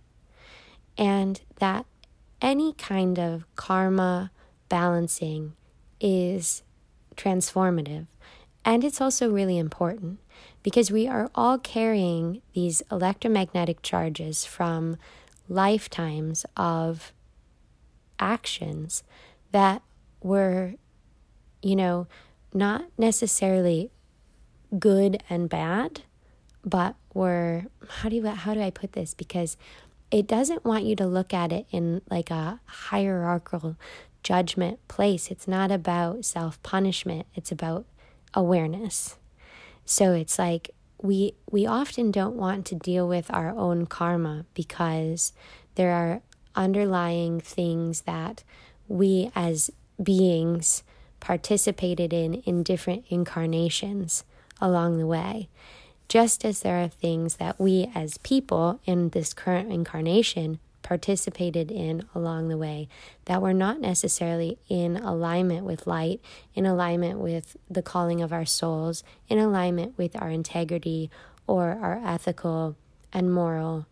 and 0.98 1.40
that 1.60 1.86
any 2.42 2.74
kind 2.74 3.18
of 3.18 3.46
karma 3.56 4.32
balancing 4.68 5.54
is 6.00 6.64
transformative. 7.16 8.08
And 8.66 8.84
it's 8.84 9.02
also 9.02 9.32
really 9.32 9.58
important 9.58 10.20
because 10.64 10.92
we 10.92 11.08
are 11.08 11.30
all 11.34 11.58
carrying 11.58 12.42
these 12.54 12.82
electromagnetic 12.92 13.82
charges 13.82 14.46
from 14.46 14.98
lifetimes 15.48 16.46
of 16.58 17.12
actions 18.22 19.04
that 19.52 19.82
were, 20.22 20.76
you 21.62 21.76
know, 21.76 22.08
not 22.54 22.86
necessarily 22.98 23.92
good 24.80 25.22
and 25.30 25.50
bad, 25.50 26.02
but 26.64 26.96
were 27.14 27.66
how 27.90 28.10
do 28.10 28.16
you 28.16 28.26
how 28.28 28.54
do 28.54 28.62
I 28.62 28.70
put 28.70 28.94
this? 28.94 29.14
Because 29.14 29.58
it 30.12 30.28
doesn't 30.28 30.64
want 30.66 30.84
you 30.84 30.96
to 30.98 31.08
look 31.08 31.34
at 31.34 31.52
it 31.52 31.66
in 31.72 32.02
like 32.10 32.30
a 32.30 32.60
hierarchical 32.66 33.76
judgment 34.24 34.86
place. 34.88 35.32
It's 35.32 35.48
not 35.48 35.72
about 35.72 36.26
self 36.26 36.62
punishment, 36.64 37.26
it's 37.36 37.52
about 37.52 37.86
awareness. 38.34 39.18
So 39.86 40.14
it's 40.14 40.38
like 40.38 40.72
we 41.02 41.34
we 41.50 41.66
often 41.66 42.12
don't 42.12 42.36
want 42.36 42.66
to 42.68 42.76
deal 42.76 43.08
with 43.08 43.34
our 43.34 43.50
own 43.50 43.88
karma 43.88 44.46
because 44.54 45.34
there 45.76 45.92
are 45.92 46.22
underlying 46.56 47.40
things 47.40 48.02
that 48.02 48.44
we 48.88 49.32
as 49.36 49.72
beings 50.02 50.84
participated 51.20 52.12
in 52.12 52.34
in 52.34 52.64
different 52.64 53.06
incarnations 53.10 54.24
along 54.60 54.98
the 54.98 55.08
way. 55.08 55.48
Just 56.08 56.44
as 56.44 56.60
there 56.60 56.84
are 56.84 56.90
things 56.90 57.38
that 57.38 57.60
we 57.60 57.90
as 57.96 58.18
people 58.18 58.82
in 58.86 59.10
this 59.10 59.34
current 59.34 59.72
incarnation 59.72 60.60
participated 60.82 61.72
in 61.72 62.04
along 62.14 62.50
the 62.50 62.58
way 62.58 62.90
that 63.26 63.42
were 63.42 63.54
not 63.54 63.80
necessarily 63.80 64.58
in 64.68 64.98
alignment 64.98 65.66
with 65.66 65.88
light, 65.88 66.20
in 66.54 66.66
alignment 66.66 67.20
with 67.20 67.56
the 67.70 67.82
calling 67.82 68.22
of 68.22 68.34
our 68.34 68.46
souls, 68.46 69.04
in 69.30 69.38
alignment 69.38 69.98
with 69.98 70.22
our 70.22 70.30
integrity 70.30 71.10
or 71.48 71.78
our 71.82 72.02
ethical 72.04 72.76
and 73.14 73.34
moral 73.34 73.86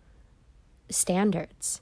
standards. 0.89 1.81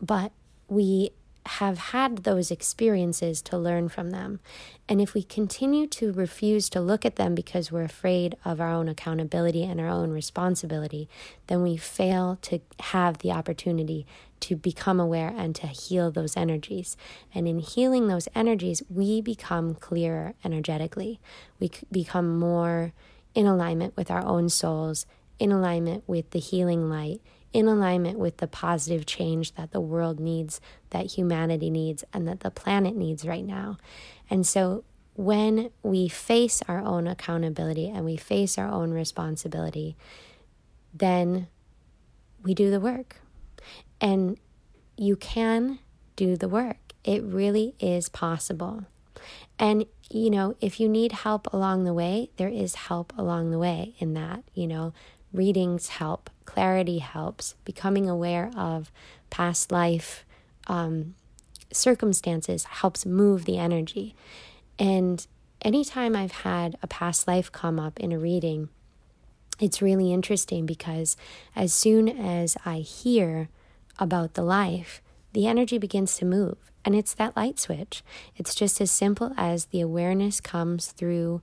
But 0.00 0.32
we 0.68 1.10
have 1.48 1.78
had 1.78 2.18
those 2.18 2.50
experiences 2.50 3.40
to 3.40 3.56
learn 3.56 3.88
from 3.88 4.10
them. 4.10 4.38
And 4.86 5.00
if 5.00 5.14
we 5.14 5.22
continue 5.22 5.86
to 5.86 6.12
refuse 6.12 6.68
to 6.70 6.80
look 6.80 7.06
at 7.06 7.16
them 7.16 7.34
because 7.34 7.72
we're 7.72 7.82
afraid 7.82 8.36
of 8.44 8.60
our 8.60 8.70
own 8.70 8.86
accountability 8.86 9.64
and 9.64 9.80
our 9.80 9.88
own 9.88 10.10
responsibility, 10.10 11.08
then 11.46 11.62
we 11.62 11.78
fail 11.78 12.38
to 12.42 12.60
have 12.80 13.18
the 13.18 13.32
opportunity 13.32 14.06
to 14.40 14.56
become 14.56 15.00
aware 15.00 15.32
and 15.36 15.54
to 15.56 15.66
heal 15.66 16.10
those 16.10 16.36
energies. 16.36 16.98
And 17.34 17.48
in 17.48 17.60
healing 17.60 18.08
those 18.08 18.28
energies, 18.34 18.82
we 18.90 19.22
become 19.22 19.74
clearer 19.74 20.34
energetically. 20.44 21.18
We 21.58 21.70
become 21.90 22.38
more 22.38 22.92
in 23.34 23.46
alignment 23.46 23.96
with 23.96 24.10
our 24.10 24.24
own 24.24 24.50
souls, 24.50 25.06
in 25.38 25.50
alignment 25.50 26.04
with 26.06 26.30
the 26.30 26.40
healing 26.40 26.90
light, 26.90 27.22
in 27.52 27.66
alignment 27.66 28.18
with 28.18 28.38
the 28.38 28.46
positive 28.46 29.06
change 29.06 29.54
that 29.54 29.72
the 29.72 29.80
world 29.80 30.20
needs, 30.20 30.60
that 30.90 31.06
humanity 31.06 31.70
needs, 31.70 32.04
and 32.12 32.28
that 32.28 32.40
the 32.40 32.50
planet 32.50 32.94
needs 32.94 33.24
right 33.24 33.44
now. 33.44 33.78
And 34.28 34.46
so 34.46 34.84
when 35.14 35.70
we 35.82 36.08
face 36.08 36.62
our 36.68 36.80
own 36.80 37.06
accountability 37.06 37.88
and 37.88 38.04
we 38.04 38.16
face 38.16 38.56
our 38.58 38.68
own 38.68 38.92
responsibility, 38.92 39.96
then 40.94 41.48
we 42.42 42.54
do 42.54 42.70
the 42.70 42.80
work. 42.80 43.16
And 44.00 44.38
you 44.96 45.16
can 45.16 45.80
do 46.16 46.36
the 46.36 46.48
work. 46.48 46.92
It 47.02 47.22
really 47.22 47.74
is 47.80 48.08
possible. 48.08 48.84
And, 49.58 49.86
you 50.10 50.30
know, 50.30 50.54
if 50.60 50.78
you 50.78 50.88
need 50.88 51.12
help 51.12 51.52
along 51.52 51.84
the 51.84 51.94
way, 51.94 52.30
there 52.36 52.48
is 52.48 52.74
help 52.74 53.12
along 53.18 53.50
the 53.50 53.58
way 53.58 53.94
in 53.98 54.14
that, 54.14 54.44
you 54.54 54.66
know, 54.66 54.92
readings 55.32 55.88
help, 55.88 56.30
clarity 56.48 56.98
helps, 56.98 57.54
becoming 57.66 58.08
aware 58.08 58.50
of 58.56 58.90
past 59.28 59.70
life 59.70 60.24
um, 60.66 61.14
circumstances 61.70 62.64
helps 62.64 63.04
move 63.04 63.44
the 63.44 63.58
energy. 63.58 64.14
And 64.78 65.26
anytime 65.60 66.16
I've 66.16 66.32
had 66.32 66.78
a 66.82 66.86
past 66.86 67.28
life 67.28 67.52
come 67.52 67.78
up 67.78 68.00
in 68.00 68.12
a 68.12 68.18
reading, 68.18 68.70
it's 69.60 69.82
really 69.82 70.10
interesting 70.10 70.64
because 70.64 71.18
as 71.54 71.74
soon 71.74 72.08
as 72.08 72.56
I 72.64 72.78
hear 72.78 73.50
about 73.98 74.32
the 74.32 74.42
life, 74.42 75.02
the 75.34 75.46
energy 75.46 75.76
begins 75.76 76.16
to 76.16 76.24
move. 76.24 76.56
And 76.82 76.94
it's 76.94 77.12
that 77.14 77.36
light 77.36 77.58
switch. 77.58 78.02
It's 78.36 78.54
just 78.54 78.80
as 78.80 78.90
simple 78.90 79.34
as 79.36 79.66
the 79.66 79.82
awareness 79.82 80.40
comes 80.40 80.92
through 80.92 81.42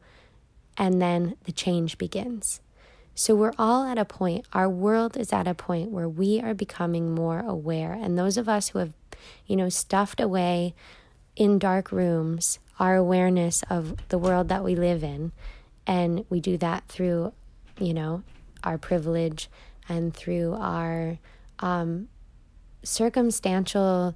and 0.77 0.99
then 0.99 1.35
the 1.43 1.51
change 1.51 1.99
begins. 1.99 2.59
So 3.17 3.33
we're 3.33 3.53
all 3.57 3.85
at 3.85 3.97
a 3.97 4.03
point, 4.03 4.45
our 4.51 4.69
world 4.69 5.15
is 5.15 5.31
at 5.31 5.47
a 5.47 5.55
point 5.55 5.89
where 5.89 6.09
we 6.09 6.41
are 6.41 6.53
becoming 6.53 7.15
more 7.15 7.39
aware. 7.39 7.93
And 7.93 8.17
those 8.17 8.35
of 8.35 8.49
us 8.49 8.69
who 8.69 8.79
have, 8.79 8.93
you 9.47 9.55
know, 9.55 9.69
stuffed 9.69 10.19
away 10.19 10.75
in 11.37 11.57
dark 11.57 11.91
rooms 11.93 12.59
our 12.77 12.97
awareness 12.97 13.63
of 13.69 13.95
the 14.09 14.17
world 14.17 14.49
that 14.49 14.61
we 14.61 14.75
live 14.75 15.01
in, 15.01 15.31
and 15.87 16.25
we 16.29 16.41
do 16.41 16.57
that 16.57 16.83
through, 16.89 17.31
you 17.79 17.93
know, 17.93 18.21
our 18.65 18.77
privilege 18.77 19.49
and 19.87 20.13
through 20.13 20.53
our 20.59 21.17
um, 21.59 22.09
circumstantial 22.83 24.13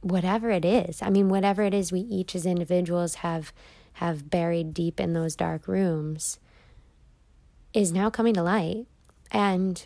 whatever 0.00 0.50
it 0.50 0.64
is. 0.64 1.02
I 1.02 1.10
mean 1.10 1.28
whatever 1.28 1.64
it 1.64 1.74
is 1.74 1.90
we 1.90 2.00
each 2.00 2.36
as 2.36 2.46
individuals 2.46 3.16
have 3.16 3.52
have 3.94 4.30
buried 4.30 4.72
deep 4.72 5.00
in 5.00 5.14
those 5.14 5.34
dark 5.34 5.66
rooms 5.66 6.38
is 7.72 7.92
now 7.92 8.10
coming 8.10 8.34
to 8.34 8.42
light. 8.42 8.86
And 9.30 9.84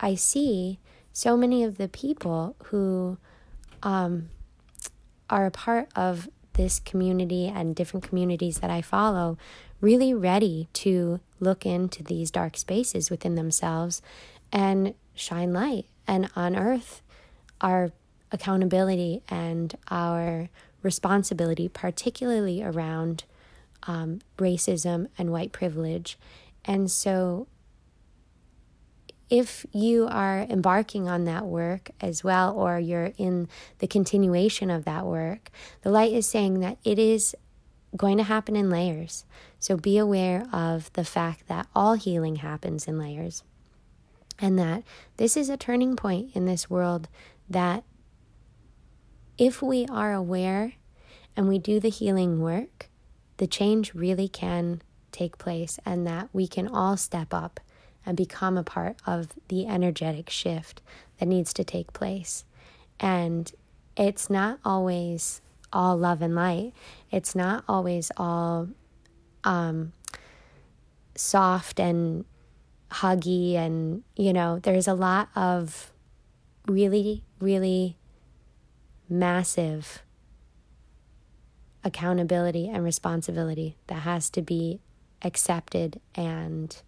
I 0.00 0.14
see 0.14 0.78
so 1.12 1.36
many 1.36 1.64
of 1.64 1.76
the 1.76 1.88
people 1.88 2.56
who 2.64 3.18
um, 3.82 4.30
are 5.28 5.46
a 5.46 5.50
part 5.50 5.88
of 5.94 6.28
this 6.54 6.80
community 6.80 7.46
and 7.46 7.74
different 7.74 8.06
communities 8.06 8.58
that 8.58 8.70
I 8.70 8.82
follow 8.82 9.38
really 9.80 10.12
ready 10.12 10.68
to 10.74 11.20
look 11.38 11.64
into 11.64 12.02
these 12.02 12.30
dark 12.30 12.56
spaces 12.56 13.10
within 13.10 13.34
themselves 13.34 14.02
and 14.52 14.94
shine 15.14 15.52
light 15.52 15.86
and 16.06 16.28
unearth 16.34 17.02
our 17.60 17.92
accountability 18.32 19.22
and 19.28 19.76
our 19.88 20.48
responsibility, 20.82 21.68
particularly 21.68 22.62
around 22.62 23.24
um, 23.84 24.20
racism 24.38 25.08
and 25.16 25.30
white 25.30 25.52
privilege 25.52 26.18
and 26.64 26.90
so, 26.90 27.46
if 29.28 29.64
you 29.72 30.08
are 30.10 30.40
embarking 30.40 31.08
on 31.08 31.24
that 31.24 31.46
work 31.46 31.90
as 32.00 32.24
well, 32.24 32.52
or 32.56 32.78
you're 32.78 33.12
in 33.16 33.48
the 33.78 33.86
continuation 33.86 34.70
of 34.70 34.84
that 34.84 35.06
work, 35.06 35.50
the 35.82 35.90
light 35.90 36.12
is 36.12 36.26
saying 36.26 36.60
that 36.60 36.78
it 36.84 36.98
is 36.98 37.34
going 37.96 38.16
to 38.16 38.24
happen 38.24 38.56
in 38.56 38.70
layers. 38.70 39.24
So 39.58 39.76
be 39.76 39.98
aware 39.98 40.46
of 40.52 40.92
the 40.94 41.04
fact 41.04 41.48
that 41.48 41.66
all 41.74 41.94
healing 41.94 42.36
happens 42.36 42.86
in 42.86 42.98
layers. 42.98 43.42
And 44.38 44.58
that 44.58 44.84
this 45.16 45.36
is 45.36 45.48
a 45.48 45.56
turning 45.56 45.96
point 45.96 46.34
in 46.34 46.46
this 46.46 46.70
world 46.70 47.08
that 47.48 47.84
if 49.36 49.60
we 49.60 49.86
are 49.86 50.12
aware 50.12 50.74
and 51.36 51.48
we 51.48 51.58
do 51.58 51.78
the 51.78 51.90
healing 51.90 52.40
work, 52.40 52.88
the 53.36 53.46
change 53.46 53.94
really 53.94 54.28
can 54.28 54.82
take 55.10 55.38
place 55.38 55.78
and 55.84 56.06
that 56.06 56.28
we 56.32 56.46
can 56.46 56.68
all 56.68 56.96
step 56.96 57.32
up 57.32 57.60
and 58.04 58.16
become 58.16 58.56
a 58.56 58.62
part 58.62 58.96
of 59.06 59.28
the 59.48 59.66
energetic 59.66 60.30
shift 60.30 60.80
that 61.18 61.26
needs 61.26 61.52
to 61.54 61.64
take 61.64 61.92
place. 61.92 62.44
And 62.98 63.52
it's 63.96 64.30
not 64.30 64.58
always 64.64 65.40
all 65.72 65.96
love 65.96 66.22
and 66.22 66.34
light, 66.34 66.72
it's 67.10 67.34
not 67.34 67.64
always 67.68 68.10
all 68.16 68.68
um, 69.44 69.92
soft 71.14 71.78
and 71.78 72.24
huggy, 72.90 73.54
and 73.54 74.02
you 74.16 74.32
know, 74.32 74.58
there's 74.58 74.88
a 74.88 74.94
lot 74.94 75.28
of 75.36 75.92
really, 76.66 77.22
really 77.40 77.96
massive 79.08 80.02
accountability 81.82 82.68
and 82.68 82.84
responsibility 82.84 83.76
that 83.86 84.00
has 84.00 84.30
to 84.30 84.42
be 84.42 84.80
accepted 85.22 86.00
and 86.14 86.80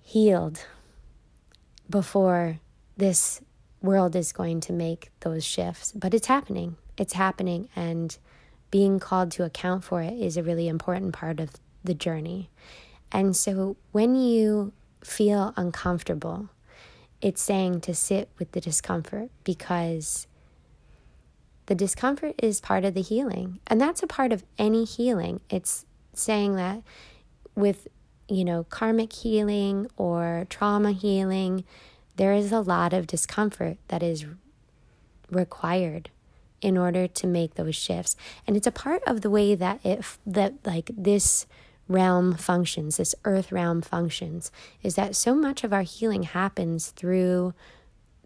healed 0.00 0.66
before 1.88 2.58
this 2.96 3.40
world 3.80 4.14
is 4.14 4.32
going 4.32 4.60
to 4.60 4.72
make 4.72 5.10
those 5.20 5.44
shifts. 5.44 5.92
But 5.92 6.14
it's 6.14 6.26
happening. 6.26 6.76
It's 6.96 7.14
happening. 7.14 7.68
And 7.74 8.16
being 8.70 8.98
called 8.98 9.30
to 9.32 9.44
account 9.44 9.84
for 9.84 10.02
it 10.02 10.14
is 10.14 10.36
a 10.36 10.42
really 10.42 10.68
important 10.68 11.12
part 11.12 11.40
of 11.40 11.50
the 11.84 11.94
journey. 11.94 12.50
And 13.10 13.36
so 13.36 13.76
when 13.92 14.14
you 14.14 14.72
feel 15.04 15.52
uncomfortable, 15.56 16.48
it's 17.20 17.42
saying 17.42 17.80
to 17.82 17.94
sit 17.94 18.28
with 18.38 18.52
the 18.52 18.60
discomfort 18.60 19.30
because 19.44 20.26
the 21.66 21.74
discomfort 21.74 22.34
is 22.42 22.60
part 22.60 22.84
of 22.84 22.94
the 22.94 23.02
healing. 23.02 23.60
And 23.66 23.80
that's 23.80 24.02
a 24.02 24.06
part 24.06 24.32
of 24.32 24.44
any 24.58 24.84
healing. 24.84 25.40
It's 25.48 25.86
saying 26.14 26.56
that 26.56 26.82
with, 27.54 27.88
you 28.28 28.44
know, 28.44 28.64
karmic 28.64 29.12
healing 29.12 29.88
or 29.96 30.46
trauma 30.48 30.92
healing, 30.92 31.64
there 32.16 32.32
is 32.32 32.52
a 32.52 32.60
lot 32.60 32.92
of 32.92 33.06
discomfort 33.06 33.78
that 33.88 34.02
is 34.02 34.26
required 35.30 36.10
in 36.60 36.78
order 36.78 37.06
to 37.08 37.26
make 37.26 37.54
those 37.54 37.74
shifts. 37.74 38.16
And 38.46 38.56
it's 38.56 38.66
a 38.66 38.72
part 38.72 39.02
of 39.06 39.20
the 39.20 39.30
way 39.30 39.54
that 39.54 39.84
it 39.84 40.04
that 40.26 40.54
like 40.64 40.90
this 40.96 41.46
realm 41.88 42.34
functions, 42.34 42.96
this 42.96 43.14
earth 43.24 43.52
realm 43.52 43.82
functions, 43.82 44.52
is 44.82 44.94
that 44.94 45.16
so 45.16 45.34
much 45.34 45.64
of 45.64 45.72
our 45.72 45.82
healing 45.82 46.22
happens 46.22 46.90
through 46.90 47.54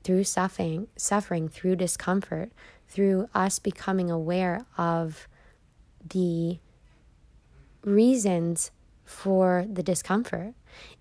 through 0.05 0.23
suffering, 0.23 0.87
suffering 0.97 1.49
through 1.49 1.75
discomfort, 1.75 2.53
through 2.89 3.29
us 3.35 3.59
becoming 3.59 4.11
aware 4.11 4.65
of 4.79 5.29
the 6.09 6.59
reasons 7.85 8.71
for 9.05 9.67
the 9.71 9.83
discomfort. 9.83 10.55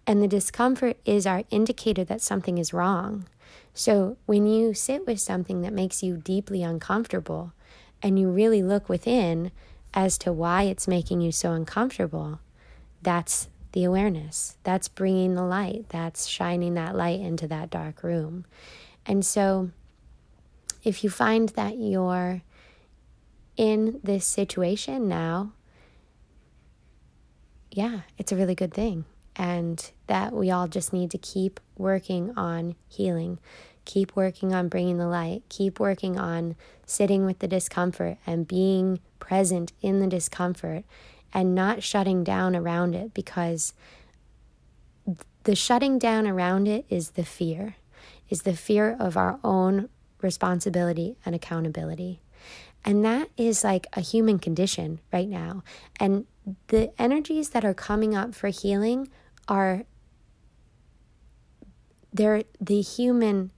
And 0.07 0.21
the 0.21 0.27
discomfort 0.27 0.97
is 1.05 1.25
our 1.25 1.43
indicator 1.49 2.03
that 2.05 2.21
something 2.21 2.57
is 2.57 2.73
wrong. 2.73 3.27
So 3.73 4.17
when 4.25 4.45
you 4.45 4.73
sit 4.73 5.05
with 5.05 5.19
something 5.19 5.61
that 5.61 5.73
makes 5.73 6.01
you 6.01 6.17
deeply 6.17 6.63
uncomfortable 6.63 7.53
and 8.01 8.17
you 8.17 8.29
really 8.29 8.63
look 8.63 8.87
within 8.87 9.51
as 9.93 10.17
to 10.19 10.31
why 10.31 10.63
it's 10.63 10.87
making 10.87 11.21
you 11.21 11.31
so 11.31 11.51
uncomfortable, 11.51 12.39
that's 13.01 13.49
the 13.71 13.83
awareness. 13.83 14.57
That's 14.63 14.87
bringing 14.87 15.35
the 15.35 15.43
light. 15.43 15.85
That's 15.89 16.27
shining 16.27 16.75
that 16.75 16.95
light 16.95 17.19
into 17.19 17.47
that 17.49 17.69
dark 17.69 18.03
room. 18.03 18.45
And 19.05 19.25
so 19.25 19.71
if 20.85 21.03
you 21.03 21.09
find 21.09 21.49
that 21.49 21.77
you're 21.77 22.41
in 23.57 23.99
this 24.03 24.25
situation 24.25 25.07
now, 25.07 25.51
yeah, 27.71 28.01
it's 28.17 28.31
a 28.31 28.35
really 28.35 28.55
good 28.55 28.73
thing. 28.73 29.05
And 29.35 29.91
that 30.07 30.31
we 30.31 30.49
all 30.49 30.67
just 30.69 30.93
need 30.93 31.11
to 31.11 31.17
keep 31.17 31.59
working 31.77 32.31
on 32.37 32.75
healing, 32.87 33.39
Keep 33.85 34.15
working 34.15 34.53
on 34.53 34.67
bringing 34.67 34.97
the 34.97 35.07
light. 35.07 35.43
Keep 35.47 35.79
working 35.79 36.19
on 36.19 36.55
sitting 36.85 37.25
with 37.25 37.39
the 37.39 37.47
discomfort 37.47 38.17
and 38.25 38.47
being 38.47 38.99
present 39.19 39.71
in 39.81 39.99
the 39.99 40.07
discomfort 40.07 40.83
and 41.33 41.53
not 41.55 41.83
shutting 41.83 42.23
down 42.23 42.55
around 42.55 42.95
it 42.95 43.13
because 43.13 43.73
the 45.43 45.55
shutting 45.55 45.99
down 45.99 46.25
around 46.25 46.67
it 46.67 46.85
is 46.89 47.11
the 47.11 47.23
fear, 47.23 47.75
is 48.29 48.41
the 48.41 48.55
fear 48.55 48.97
of 48.99 49.15
our 49.15 49.39
own 49.43 49.87
responsibility 50.21 51.17
and 51.25 51.35
accountability. 51.35 52.21
And 52.83 53.03
that 53.03 53.29
is 53.35 53.63
like 53.63 53.87
a 53.93 54.01
human 54.01 54.37
condition 54.39 54.99
right 55.11 55.27
now. 55.27 55.63
And 55.99 56.25
the 56.67 56.91
energies 57.01 57.49
that 57.49 57.65
are 57.65 57.73
coming 57.73 58.15
up 58.15 58.35
for 58.35 58.49
healing 58.49 59.09
are 59.47 59.85
they're 62.13 62.43
the 62.61 62.81
human 62.81 63.51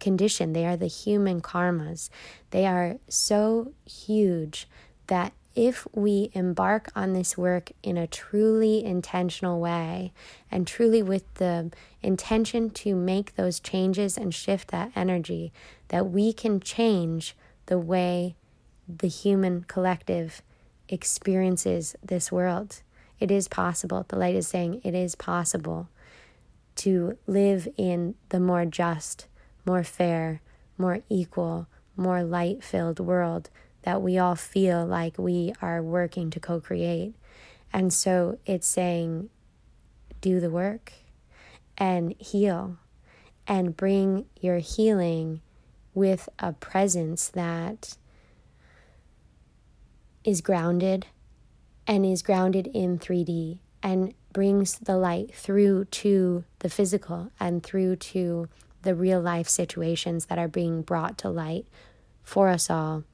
condition. 0.00 0.52
They 0.52 0.66
are 0.66 0.76
the 0.76 0.88
human 0.88 1.40
karmas. 1.40 2.10
They 2.50 2.66
are 2.66 2.98
so 3.08 3.72
huge 3.86 4.68
that 5.06 5.32
if 5.54 5.86
we 5.92 6.30
embark 6.32 6.90
on 6.96 7.12
this 7.12 7.36
work 7.36 7.72
in 7.82 7.96
a 7.96 8.06
truly 8.06 8.84
intentional 8.84 9.60
way 9.60 10.12
and 10.50 10.66
truly 10.66 11.02
with 11.02 11.32
the 11.34 11.70
intention 12.02 12.70
to 12.70 12.94
make 12.94 13.34
those 13.34 13.60
changes 13.60 14.16
and 14.16 14.34
shift 14.34 14.70
that 14.70 14.90
energy, 14.96 15.52
that 15.92 16.08
we 16.08 16.32
can 16.32 16.58
change 16.58 17.36
the 17.66 17.78
way 17.78 18.34
the 18.88 19.08
human 19.08 19.62
collective 19.68 20.40
experiences 20.88 21.94
this 22.02 22.32
world. 22.32 22.80
It 23.20 23.30
is 23.30 23.46
possible. 23.46 24.06
The 24.08 24.16
light 24.16 24.34
is 24.34 24.48
saying 24.48 24.80
it 24.82 24.94
is 24.94 25.14
possible 25.14 25.88
to 26.76 27.18
live 27.26 27.68
in 27.76 28.14
the 28.30 28.40
more 28.40 28.64
just, 28.64 29.26
more 29.66 29.84
fair, 29.84 30.40
more 30.78 31.00
equal, 31.10 31.68
more 31.94 32.24
light 32.24 32.64
filled 32.64 32.98
world 32.98 33.50
that 33.82 34.00
we 34.00 34.16
all 34.16 34.34
feel 34.34 34.86
like 34.86 35.18
we 35.18 35.52
are 35.60 35.82
working 35.82 36.30
to 36.30 36.40
co 36.40 36.58
create. 36.58 37.12
And 37.70 37.92
so 37.92 38.38
it's 38.46 38.66
saying, 38.66 39.28
do 40.22 40.40
the 40.40 40.50
work 40.50 40.94
and 41.76 42.14
heal 42.18 42.78
and 43.46 43.76
bring 43.76 44.24
your 44.40 44.58
healing 44.58 45.42
with 45.94 46.28
a 46.38 46.52
presence 46.52 47.28
that 47.28 47.96
is 50.24 50.40
grounded 50.40 51.06
and 51.86 52.06
is 52.06 52.22
grounded 52.22 52.68
in 52.68 52.98
3D 52.98 53.58
and 53.82 54.14
brings 54.32 54.78
the 54.78 54.96
light 54.96 55.34
through 55.34 55.84
to 55.86 56.44
the 56.60 56.68
physical 56.68 57.30
and 57.38 57.62
through 57.62 57.96
to 57.96 58.48
the 58.82 58.94
real 58.94 59.20
life 59.20 59.48
situations 59.48 60.26
that 60.26 60.38
are 60.38 60.48
being 60.48 60.82
brought 60.82 61.18
to 61.18 61.28
light 61.28 61.66
for 62.22 62.48
us 62.48 62.70
all 62.70 63.04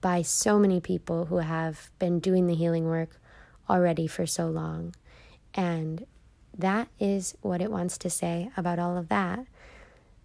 by 0.00 0.20
so 0.22 0.58
many 0.58 0.80
people 0.80 1.26
who 1.26 1.38
have 1.38 1.90
been 1.98 2.18
doing 2.18 2.46
the 2.46 2.54
healing 2.54 2.86
work 2.86 3.20
already 3.70 4.06
for 4.06 4.26
so 4.26 4.48
long. 4.48 4.94
And 5.54 6.06
that 6.56 6.88
is 6.98 7.34
what 7.40 7.62
it 7.62 7.70
wants 7.70 7.96
to 7.98 8.10
say 8.10 8.50
about 8.56 8.78
all 8.78 8.96
of 8.96 9.08
that. 9.08 9.46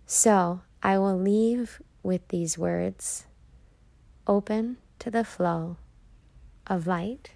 So 0.06 0.62
I 0.84 0.98
will 0.98 1.18
leave 1.18 1.82
with 2.04 2.28
these 2.28 2.58
words 2.58 3.26
open 4.28 4.78
to 5.00 5.10
the 5.10 5.24
flow 5.24 5.78
of 6.68 6.88
light. 6.88 7.32